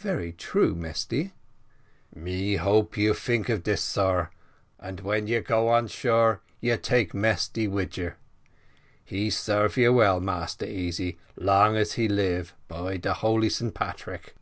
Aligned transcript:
"Very 0.00 0.32
true, 0.32 0.74
Mesty." 0.74 1.32
"Me 2.14 2.56
hope 2.56 2.98
you 2.98 3.14
tink 3.14 3.48
of 3.48 3.62
this, 3.64 3.80
sar, 3.80 4.30
and 4.78 5.00
when 5.00 5.26
you 5.26 5.40
go 5.40 5.68
on 5.68 5.86
shore, 5.88 6.42
you 6.60 6.76
take 6.76 7.14
Mesty 7.14 7.66
wid 7.66 7.96
you: 7.96 8.12
he 9.02 9.30
sarve 9.30 9.78
you 9.78 9.94
well, 9.94 10.20
Massa 10.20 10.70
Easy, 10.70 11.16
long 11.36 11.74
as 11.78 11.94
he 11.94 12.06
live, 12.06 12.54
by 12.68 12.98
de 12.98 13.14
holy 13.14 13.48
St. 13.48 13.72
Patrick. 13.72 14.34